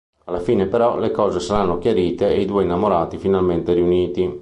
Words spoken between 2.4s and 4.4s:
i due innamorati finalmente riuniti.